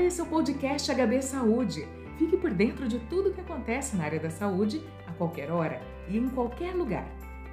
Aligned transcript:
é 0.00 0.22
o 0.22 0.26
podcast 0.26 0.90
HB 0.90 1.20
Saúde. 1.20 1.86
Fique 2.18 2.34
por 2.38 2.50
dentro 2.50 2.88
de 2.88 2.98
tudo 3.00 3.34
que 3.34 3.40
acontece 3.42 3.94
na 3.96 4.04
área 4.04 4.18
da 4.18 4.30
saúde 4.30 4.82
a 5.06 5.12
qualquer 5.12 5.52
hora 5.52 5.82
e 6.08 6.16
em 6.16 6.26
qualquer 6.30 6.74
lugar. 6.74 7.06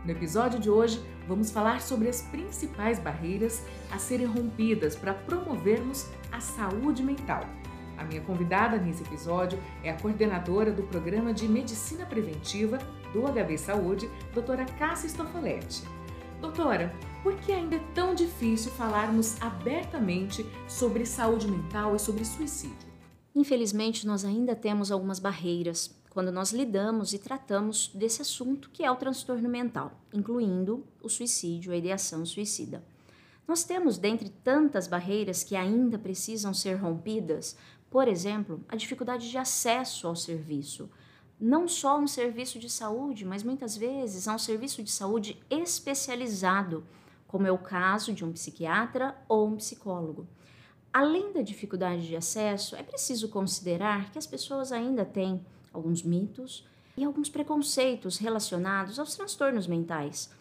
No 0.06 0.12
episódio 0.12 0.58
de 0.58 0.70
hoje, 0.70 1.04
vamos 1.28 1.52
falar 1.52 1.82
sobre 1.82 2.08
as 2.08 2.22
principais 2.22 3.00
barreiras 3.00 3.66
a 3.92 4.00
serem 4.00 4.26
rompidas 4.26 4.96
para 4.96 5.14
promovermos 5.14 6.10
a 6.32 6.40
saúde 6.40 7.04
mental. 7.04 7.42
A 7.98 8.06
minha 8.06 8.22
convidada 8.22 8.78
nesse 8.78 9.04
episódio 9.04 9.60
é 9.84 9.90
a 9.90 10.00
coordenadora 10.00 10.72
do 10.72 10.84
programa 10.84 11.34
de 11.34 11.50
medicina 11.50 12.06
preventiva 12.06 12.78
do 13.12 13.24
HB 13.24 13.58
Saúde, 13.58 14.10
doutora 14.34 14.66
Cássia 14.80 15.10
Stofoletti. 15.10 15.84
Doutora, 16.42 16.94
por 17.24 17.36
que 17.36 17.52
ainda 17.52 17.78
é 17.78 17.94
tão 17.96 18.14
difícil 18.14 18.72
falarmos 18.72 19.42
abertamente 19.42 20.46
sobre 20.68 21.06
saúde 21.06 21.48
mental 21.48 21.96
e 21.96 22.00
sobre 22.00 22.24
suicídio? 22.24 22.88
Infelizmente, 23.34 24.06
nós 24.06 24.24
ainda 24.24 24.56
temos 24.56 24.92
algumas 24.92 25.20
barreiras 25.20 25.96
quando 26.10 26.32
nós 26.32 26.52
lidamos 26.52 27.14
e 27.14 27.20
tratamos 27.20 27.92
desse 27.94 28.22
assunto 28.22 28.70
que 28.72 28.84
é 28.84 28.90
o 28.90 28.96
transtorno 28.96 29.50
mental, 29.50 29.92
incluindo 30.14 30.86
o 31.02 31.10
suicídio, 31.10 31.72
a 31.72 31.78
ideação 31.78 32.26
suicida. 32.26 32.84
Nós 33.48 33.64
temos, 33.64 33.98
dentre 33.98 34.30
tantas 34.30 34.88
barreiras 34.88 35.44
que 35.44 35.56
ainda 35.56 35.98
precisam 35.98 36.54
ser 36.54 36.76
rompidas, 36.76 37.56
por 37.90 38.08
exemplo, 38.08 38.64
a 38.68 38.76
dificuldade 38.76 39.30
de 39.30 39.38
acesso 39.38 40.08
ao 40.08 40.16
serviço. 40.16 40.90
Não 41.40 41.68
só 41.68 42.00
um 42.00 42.08
serviço 42.08 42.58
de 42.58 42.70
saúde, 42.70 43.24
mas 43.24 43.44
muitas 43.44 43.78
vezes 43.78 44.28
a 44.28 44.34
um 44.34 44.40
serviço 44.40 44.82
de 44.82 44.92
saúde 44.92 45.42
especializado, 45.50 46.84
como 47.28 47.46
é 47.46 47.52
o 47.52 47.58
caso 47.58 48.12
de 48.12 48.26
um 48.26 48.32
psiquiatra 48.32 49.16
ou 49.28 49.48
um 49.48 49.58
psicólogo. 49.58 50.28
Além 50.92 51.32
da 51.32 51.44
dificuldade 51.44 52.08
de 52.08 52.16
acesso, 52.16 52.76
é 52.76 52.82
preciso 52.82 53.30
considerar 53.30 54.12
que 54.12 54.18
as 54.18 54.26
pessoas 54.26 54.72
ainda 54.72 55.06
têm 55.06 55.46
alguns 55.72 56.02
mitos 56.02 56.66
e 56.98 57.04
alguns 57.04 57.30
preconceitos 57.30 58.18
relacionados 58.18 58.98
aos 58.98 59.16
transtornos 59.16 59.68
mentais. 59.68 60.32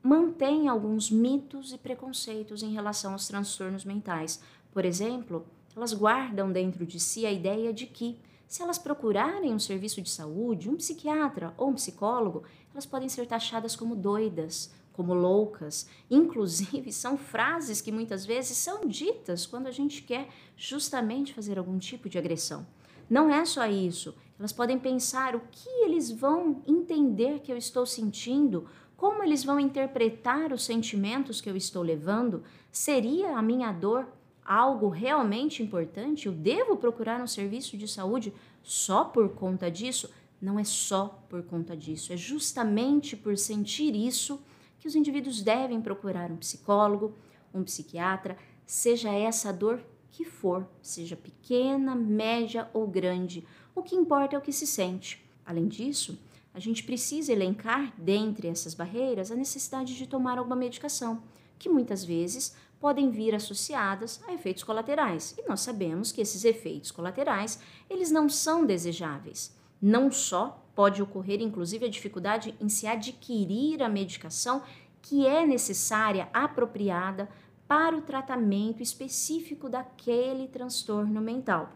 Mantém 0.00 0.68
alguns 0.68 1.10
mitos 1.10 1.72
e 1.72 1.78
preconceitos 1.78 2.62
em 2.62 2.72
relação 2.72 3.12
aos 3.12 3.26
transtornos 3.26 3.84
mentais. 3.84 4.40
Por 4.72 4.84
exemplo, 4.84 5.44
elas 5.74 5.92
guardam 5.92 6.52
dentro 6.52 6.86
de 6.86 7.00
si 7.00 7.26
a 7.26 7.32
ideia 7.32 7.72
de 7.72 7.86
que, 7.86 8.16
se 8.46 8.62
elas 8.62 8.78
procurarem 8.78 9.52
um 9.52 9.58
serviço 9.58 10.00
de 10.00 10.10
saúde, 10.10 10.68
um 10.68 10.76
psiquiatra 10.76 11.54
ou 11.56 11.70
um 11.70 11.74
psicólogo, 11.74 12.44
elas 12.72 12.86
podem 12.86 13.08
ser 13.08 13.26
taxadas 13.26 13.74
como 13.74 13.96
doidas, 13.96 14.72
como 14.92 15.12
loucas. 15.12 15.88
Inclusive, 16.10 16.90
são 16.92 17.18
frases 17.18 17.80
que 17.80 17.92
muitas 17.92 18.24
vezes 18.24 18.56
são 18.56 18.86
ditas 18.86 19.46
quando 19.46 19.66
a 19.66 19.72
gente 19.72 20.02
quer 20.02 20.28
justamente 20.56 21.34
fazer 21.34 21.58
algum 21.58 21.78
tipo 21.78 22.08
de 22.08 22.18
agressão. 22.18 22.66
Não 23.08 23.28
é 23.30 23.44
só 23.44 23.66
isso. 23.66 24.14
Elas 24.38 24.52
podem 24.52 24.78
pensar 24.78 25.36
o 25.36 25.42
que 25.50 25.68
eles 25.84 26.10
vão 26.10 26.62
entender 26.66 27.40
que 27.40 27.52
eu 27.52 27.56
estou 27.56 27.84
sentindo, 27.84 28.66
como 28.96 29.22
eles 29.22 29.44
vão 29.44 29.60
interpretar 29.60 30.52
os 30.52 30.64
sentimentos 30.64 31.40
que 31.40 31.50
eu 31.50 31.56
estou 31.56 31.82
levando. 31.82 32.42
Seria 32.70 33.36
a 33.36 33.42
minha 33.42 33.70
dor 33.72 34.06
algo 34.44 34.88
realmente 34.88 35.62
importante? 35.62 36.26
Eu 36.26 36.32
devo 36.32 36.76
procurar 36.76 37.20
um 37.20 37.26
serviço 37.26 37.76
de 37.76 37.88
saúde 37.88 38.32
só 38.62 39.04
por 39.04 39.30
conta 39.30 39.70
disso? 39.70 40.10
Não 40.40 40.58
é 40.58 40.64
só 40.64 41.24
por 41.28 41.42
conta 41.44 41.76
disso, 41.76 42.12
é 42.12 42.16
justamente 42.16 43.16
por 43.16 43.38
sentir 43.38 43.94
isso 43.94 44.42
que 44.78 44.86
os 44.86 44.94
indivíduos 44.94 45.40
devem 45.40 45.80
procurar 45.80 46.30
um 46.30 46.36
psicólogo, 46.36 47.14
um 47.54 47.64
psiquiatra, 47.64 48.36
seja 48.66 49.10
essa 49.10 49.52
dor 49.52 49.80
que 50.10 50.24
for, 50.24 50.68
seja 50.82 51.16
pequena, 51.16 51.94
média 51.94 52.68
ou 52.72 52.86
grande. 52.86 53.46
O 53.74 53.82
que 53.82 53.96
importa 53.96 54.36
é 54.36 54.38
o 54.38 54.42
que 54.42 54.52
se 54.52 54.66
sente. 54.66 55.24
Além 55.44 55.66
disso, 55.66 56.18
a 56.52 56.60
gente 56.60 56.84
precisa 56.84 57.32
elencar, 57.32 57.92
dentre 57.98 58.46
essas 58.46 58.74
barreiras, 58.74 59.30
a 59.30 59.34
necessidade 59.34 59.96
de 59.96 60.06
tomar 60.06 60.38
alguma 60.38 60.54
medicação, 60.54 61.22
que 61.64 61.68
muitas 61.70 62.04
vezes 62.04 62.54
podem 62.78 63.10
vir 63.10 63.34
associadas 63.34 64.20
a 64.28 64.34
efeitos 64.34 64.62
colaterais. 64.62 65.34
E 65.38 65.48
nós 65.48 65.62
sabemos 65.62 66.12
que 66.12 66.20
esses 66.20 66.44
efeitos 66.44 66.90
colaterais, 66.90 67.58
eles 67.88 68.10
não 68.10 68.28
são 68.28 68.66
desejáveis. 68.66 69.56
Não 69.80 70.12
só 70.12 70.62
pode 70.74 71.02
ocorrer 71.02 71.40
inclusive 71.40 71.86
a 71.86 71.88
dificuldade 71.88 72.54
em 72.60 72.68
se 72.68 72.86
adquirir 72.86 73.82
a 73.82 73.88
medicação 73.88 74.62
que 75.00 75.26
é 75.26 75.46
necessária, 75.46 76.28
apropriada 76.34 77.30
para 77.66 77.96
o 77.96 78.02
tratamento 78.02 78.82
específico 78.82 79.70
daquele 79.70 80.48
transtorno 80.48 81.22
mental. 81.22 81.72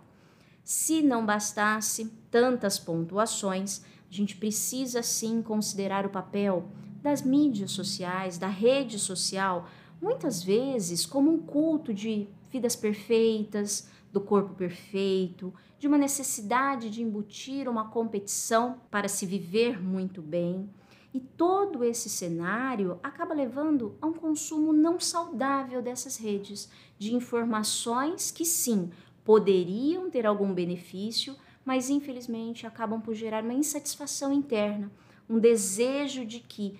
Se 0.62 1.00
não 1.00 1.24
bastasse 1.24 2.12
tantas 2.30 2.78
pontuações, 2.78 3.82
a 4.10 4.14
gente 4.14 4.36
precisa 4.36 5.02
sim 5.02 5.40
considerar 5.40 6.04
o 6.04 6.10
papel 6.10 6.68
das 7.02 7.22
mídias 7.22 7.70
sociais, 7.70 8.36
da 8.36 8.48
rede 8.48 8.98
social, 8.98 9.66
muitas 10.00 10.42
vezes 10.42 11.04
como 11.04 11.30
um 11.32 11.38
culto 11.38 11.92
de 11.92 12.28
vidas 12.50 12.74
perfeitas, 12.74 13.88
do 14.12 14.20
corpo 14.20 14.54
perfeito, 14.54 15.52
de 15.78 15.86
uma 15.86 15.98
necessidade 15.98 16.90
de 16.90 17.02
embutir 17.02 17.68
uma 17.68 17.88
competição 17.88 18.80
para 18.90 19.08
se 19.08 19.26
viver 19.26 19.82
muito 19.82 20.20
bem. 20.20 20.68
E 21.12 21.20
todo 21.20 21.84
esse 21.84 22.08
cenário 22.08 22.98
acaba 23.02 23.34
levando 23.34 23.96
a 24.00 24.06
um 24.06 24.12
consumo 24.12 24.72
não 24.72 25.00
saudável 25.00 25.80
dessas 25.80 26.16
redes, 26.16 26.70
de 26.98 27.14
informações 27.14 28.30
que 28.30 28.44
sim 28.44 28.90
poderiam 29.24 30.10
ter 30.10 30.26
algum 30.26 30.52
benefício, 30.52 31.36
mas 31.64 31.90
infelizmente 31.90 32.66
acabam 32.66 33.00
por 33.00 33.14
gerar 33.14 33.44
uma 33.44 33.54
insatisfação 33.54 34.32
interna, 34.32 34.90
um 35.28 35.38
desejo 35.38 36.24
de 36.24 36.40
que 36.40 36.78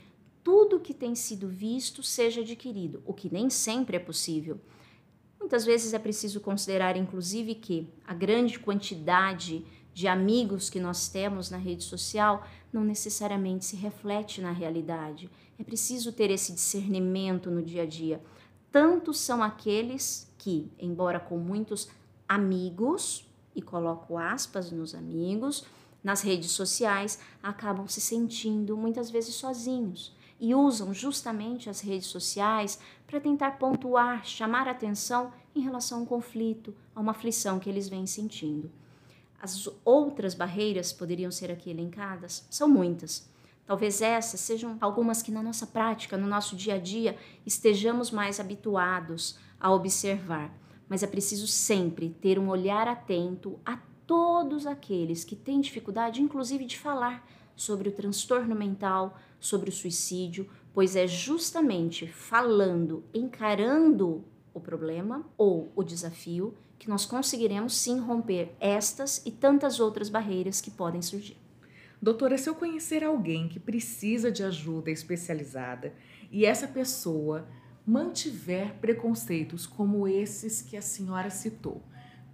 tudo 0.49 0.81
que 0.81 0.95
tem 0.95 1.15
sido 1.15 1.47
visto 1.47 2.03
seja 2.03 2.41
adquirido, 2.41 3.03
o 3.05 3.13
que 3.13 3.31
nem 3.31 3.51
sempre 3.51 3.99
é 3.99 4.01
possível. 4.01 4.59
Muitas 5.39 5.63
vezes 5.63 5.93
é 5.93 5.99
preciso 5.99 6.41
considerar, 6.41 6.97
inclusive, 6.97 7.55
que 7.55 7.87
a 8.07 8.15
grande 8.15 8.59
quantidade 8.59 9.63
de 9.93 10.09
amigos 10.09 10.71
que 10.71 10.81
nós 10.81 11.07
temos 11.07 11.51
na 11.51 11.59
rede 11.59 11.85
social 11.85 12.49
não 12.73 12.83
necessariamente 12.83 13.67
se 13.67 13.77
reflete 13.77 14.41
na 14.41 14.51
realidade. 14.51 15.29
É 15.59 15.63
preciso 15.63 16.15
ter 16.15 16.31
esse 16.31 16.55
discernimento 16.55 17.51
no 17.51 17.63
dia 17.63 17.83
a 17.83 17.87
dia. 17.87 18.19
Tantos 18.73 19.21
são 19.21 19.43
aqueles 19.43 20.33
que, 20.39 20.73
embora 20.79 21.21
com 21.21 21.37
muitos 21.37 21.91
amigos, 22.27 23.29
e 23.55 23.61
coloco 23.61 24.17
aspas 24.17 24.71
nos 24.71 24.95
amigos, 24.95 25.67
nas 26.03 26.23
redes 26.23 26.53
sociais, 26.53 27.19
acabam 27.43 27.87
se 27.87 28.01
sentindo 28.01 28.79
muitas 28.79 29.11
vezes 29.11 29.35
sozinhos 29.35 30.17
e 30.41 30.55
usam 30.55 30.95
justamente 30.95 31.69
as 31.69 31.81
redes 31.81 32.07
sociais 32.07 32.79
para 33.07 33.21
tentar 33.21 33.53
pontuar, 33.59 34.25
chamar 34.25 34.69
atenção 34.69 35.33
em 35.55 35.61
relação 35.61 35.99
a 35.99 36.03
um 36.03 36.07
conflito, 36.07 36.75
a 36.95 37.01
uma 37.01 37.13
aflição 37.13 37.59
que 37.59 37.69
eles 37.69 37.89
vêm 37.89 38.07
sentindo. 38.07 38.71
As 39.41 39.69
outras 39.85 40.35
barreiras 40.35 40.93
poderiam 40.93 41.31
ser 41.31 41.51
aqui 41.51 41.71
elencadas? 41.71 42.47
São 42.51 42.69
muitas. 42.69 43.29
Talvez 43.67 44.01
essas 44.01 44.41
sejam 44.41 44.79
algumas 44.81 45.23
que 45.23 45.31
na 45.31 45.43
nossa 45.43 45.67
prática, 45.67 46.17
no 46.17 46.27
nosso 46.27 46.57
dia 46.57 46.75
a 46.75 46.79
dia, 46.79 47.17
estejamos 47.45 48.11
mais 48.11 48.41
habituados 48.41 49.39
a 49.61 49.71
observar. 49.71 50.53
Mas 50.89 51.03
é 51.03 51.07
preciso 51.07 51.47
sempre 51.47 52.17
ter 52.21 52.39
um 52.39 52.49
olhar 52.49 52.89
atento 52.89 53.61
a 53.65 53.79
todos 54.07 54.67
aqueles 54.67 55.23
que 55.23 55.37
têm 55.37 55.61
dificuldade, 55.61 56.23
inclusive, 56.23 56.65
de 56.65 56.79
falar 56.79 57.29
sobre 57.59 57.89
o 57.89 57.93
transtorno 57.93 58.55
mental, 58.55 59.19
sobre 59.41 59.69
o 59.69 59.73
suicídio, 59.73 60.49
pois 60.73 60.95
é 60.95 61.09
justamente 61.09 62.07
falando, 62.07 63.03
encarando 63.13 64.25
o 64.55 64.61
problema 64.61 65.27
ou 65.37 65.71
o 65.75 65.83
desafio 65.83 66.55
que 66.79 66.89
nós 66.89 67.05
conseguiremos 67.05 67.77
sim 67.77 67.99
romper 67.99 68.55
estas 68.61 69.21
e 69.27 69.33
tantas 69.33 69.81
outras 69.81 70.09
barreiras 70.09 70.61
que 70.61 70.71
podem 70.71 71.03
surgir. 71.03 71.37
Doutora, 72.01 72.39
se 72.39 72.49
eu 72.49 72.55
conhecer 72.55 73.03
alguém 73.03 73.49
que 73.49 73.59
precisa 73.59 74.31
de 74.31 74.45
ajuda 74.45 74.93
especializada 74.93 75.93
e 76.31 76.47
essa 76.47 76.69
pessoa 76.69 77.49
mantiver 77.85 78.75
preconceitos 78.75 79.67
como 79.67 80.07
esses 80.07 80.63
que 80.63 80.77
a 80.77 80.83
senhora 80.83 81.29
citou, 81.29 81.83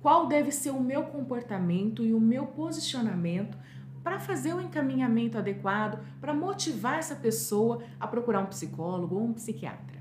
qual 0.03 0.27
deve 0.27 0.51
ser 0.51 0.69
o 0.69 0.83
meu 0.83 1.05
comportamento 1.05 2.05
e 2.05 2.13
o 2.13 2.21
meu 2.21 2.47
posicionamento 2.49 3.57
para 4.05 4.21
fazer 4.21 4.55
o 4.55 4.61
encaminhamento 4.61 5.39
adequado, 5.39 5.99
para 6.21 6.35
motivar 6.35 6.99
essa 6.99 7.17
pessoa 7.17 7.83
a 7.99 8.07
procurar 8.07 8.43
um 8.43 8.47
psicólogo 8.47 9.17
ou 9.17 9.25
um 9.25 9.33
psiquiatra? 9.33 9.99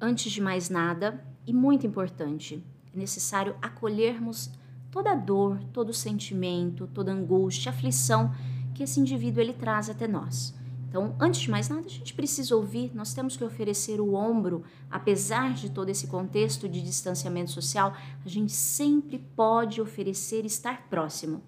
Antes 0.00 0.32
de 0.32 0.40
mais 0.40 0.70
nada, 0.70 1.22
e 1.46 1.52
muito 1.52 1.86
importante, 1.86 2.64
é 2.92 2.98
necessário 2.98 3.54
acolhermos 3.60 4.50
toda 4.90 5.10
a 5.10 5.14
dor, 5.14 5.62
todo 5.72 5.90
o 5.90 5.94
sentimento, 5.94 6.86
toda 6.86 7.12
a 7.12 7.14
angústia, 7.14 7.70
aflição 7.70 8.34
que 8.74 8.82
esse 8.82 8.98
indivíduo 8.98 9.42
ele 9.42 9.52
traz 9.52 9.90
até 9.90 10.08
nós. 10.08 10.54
Então, 10.88 11.14
antes 11.20 11.40
de 11.40 11.50
mais 11.50 11.68
nada, 11.68 11.86
a 11.86 11.90
gente 11.90 12.14
precisa 12.14 12.54
ouvir, 12.54 12.92
nós 12.94 13.12
temos 13.12 13.36
que 13.36 13.42
oferecer 13.42 14.00
o 14.00 14.14
ombro, 14.14 14.62
apesar 14.88 15.52
de 15.52 15.68
todo 15.68 15.88
esse 15.88 16.06
contexto 16.06 16.68
de 16.68 16.80
distanciamento 16.80 17.50
social, 17.50 17.96
a 18.24 18.28
gente 18.28 18.52
sempre 18.52 19.18
pode 19.18 19.80
oferecer 19.80 20.46
estar 20.46 20.88
próximo. 20.88 21.42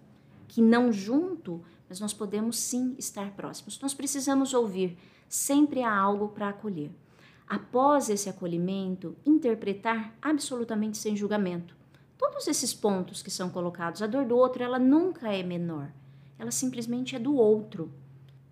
Que 0.49 0.61
não 0.61 0.93
junto, 0.93 1.63
mas 1.89 2.01
nós 2.01 2.13
podemos 2.13 2.59
sim 2.59 2.95
estar 2.99 3.31
próximos. 3.33 3.81
Nós 3.81 3.95
precisamos 3.95 4.55
ouvir, 4.55 4.99
sempre 5.29 5.83
há 5.83 5.95
algo 5.95 6.29
para 6.29 6.49
acolher. 6.49 6.91
Após 7.49 8.11
esse 8.11 8.29
acolhimento, 8.29 9.17
interpretar 9.25 10.15
absolutamente 10.21 10.99
sem 10.99 11.17
julgamento. 11.17 11.77
Todos 12.19 12.49
esses 12.49 12.75
pontos 12.75 13.23
que 13.23 13.31
são 13.31 13.51
colocados, 13.51 14.03
a 14.03 14.07
dor 14.07 14.25
do 14.25 14.37
outro, 14.37 14.63
ela 14.63 14.79
nunca 14.79 15.33
é 15.33 15.43
menor, 15.43 15.93
ela 16.39 16.51
simplesmente 16.51 17.15
é 17.15 17.19
do 17.19 17.37
outro. 17.37 17.93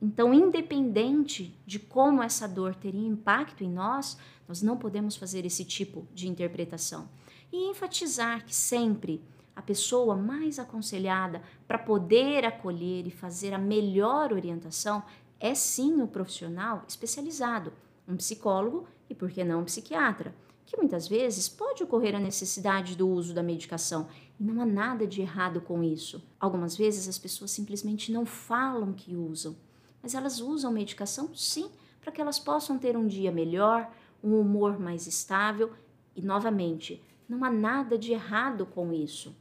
Então, 0.01 0.35
independente 0.35 1.59
de 1.67 1.79
como 1.79 2.23
essa 2.23 2.47
dor 2.47 2.75
teria 2.75 3.09
impacto 3.09 3.65
em 3.65 3.71
nós, 3.71 4.19
nós 4.47 4.63
não 4.63 4.77
podemos 4.77 5.17
fazer 5.17 5.47
esse 5.47 5.65
tipo 5.65 6.07
de 6.13 6.29
interpretação. 6.29 7.09
E 7.51 7.71
enfatizar 7.71 8.45
que 8.45 8.55
sempre 8.55 9.23
a 9.55 9.63
pessoa 9.63 10.17
mais 10.17 10.59
aconselhada 10.59 11.43
para 11.67 11.79
poder 11.79 12.45
acolher 12.45 13.07
e 13.07 13.11
fazer 13.11 13.55
a 13.55 13.59
melhor 13.59 14.33
orientação 14.33 15.03
é 15.39 15.55
sim 15.55 16.01
o 16.01 16.09
profissional 16.09 16.85
especializado, 16.89 17.73
um 18.09 18.17
psicólogo 18.17 18.87
e, 19.09 19.15
por 19.15 19.31
que 19.31 19.45
não, 19.45 19.61
um 19.61 19.65
psiquiatra, 19.65 20.35
que 20.67 20.77
muitas 20.77 21.07
vezes 21.07 21.49
pode 21.49 21.83
ocorrer 21.83 22.15
a 22.15 22.21
necessidade 22.21 22.97
do 22.97 23.09
uso 23.09 23.35
da 23.35 23.43
medicação 23.43 24.09
e 24.41 24.45
não 24.45 24.61
há 24.63 24.67
nada 24.67 25.07
de 25.07 25.21
errado 25.21 25.61
com 25.61 25.83
isso. 25.83 26.23
Algumas 26.41 26.77
vezes 26.77 27.09
as 27.09 27.19
pessoas 27.19 27.51
simplesmente 27.51 28.11
não 28.11 28.25
falam 28.25 28.93
que 28.93 29.15
usam 29.15 29.57
mas 30.05 30.15
elas 30.15 30.39
usam 30.39 30.71
medicação 30.71 31.35
sim 31.35 31.71
para 32.03 32.13
que 32.13 32.21
elas 32.21 32.39
possam 32.39 32.79
ter 32.79 32.95
um 32.95 33.07
dia 33.07 33.33
melhor, 33.33 33.91
um 34.23 34.39
humor 34.39 34.79
mais 34.79 35.07
estável 35.07 35.73
e, 36.15 36.21
novamente, 36.21 37.03
não 37.27 37.43
há 37.43 37.51
nada 37.51 37.97
de 37.97 38.13
errado 38.13 38.67
com 38.67 38.93
isso. 38.93 39.35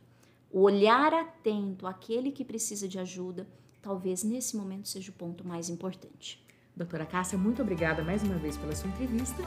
O 0.54 0.62
olhar 0.62 1.12
atento 1.16 1.88
àquele 1.88 2.32
que 2.32 2.46
precisa 2.46 2.88
de 2.88 3.00
ajuda, 3.00 3.48
talvez 3.82 4.24
nesse 4.24 4.56
momento 4.56 4.88
seja 4.88 5.10
o 5.10 5.16
ponto 5.16 5.46
mais 5.48 5.68
importante. 5.68 6.46
Doutora 6.76 7.08
Cássia, 7.08 7.40
muito 7.40 7.64
obrigada 7.64 8.04
mais 8.04 8.22
uma 8.22 8.36
vez 8.36 8.56
pela 8.56 8.76
sua 8.76 8.92
entrevista. 8.92 9.42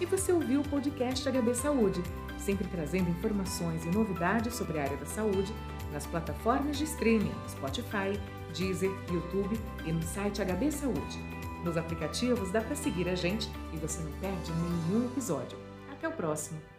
E 0.00 0.04
você 0.04 0.32
ouviu 0.32 0.60
o 0.60 0.68
podcast 0.68 1.30
HB 1.30 1.54
Saúde, 1.54 2.02
sempre 2.40 2.66
trazendo 2.66 3.08
informações 3.08 3.84
e 3.84 3.88
novidades 3.90 4.56
sobre 4.56 4.80
a 4.80 4.82
área 4.82 4.96
da 4.96 5.06
saúde 5.06 5.54
nas 5.92 6.06
plataformas 6.06 6.76
de 6.76 6.84
streaming 6.84 7.30
Spotify, 7.48 8.18
Deezer, 8.52 8.90
YouTube 9.12 9.56
e 9.86 9.92
no 9.92 10.02
site 10.02 10.42
HB 10.42 10.72
Saúde. 10.72 11.18
Nos 11.64 11.76
aplicativos 11.76 12.50
dá 12.50 12.60
para 12.60 12.74
seguir 12.74 13.08
a 13.08 13.14
gente 13.14 13.48
e 13.72 13.76
você 13.76 14.02
não 14.02 14.10
perde 14.20 14.50
nenhum 14.50 15.06
episódio. 15.06 15.56
Até 15.92 16.08
o 16.08 16.12
próximo! 16.12 16.77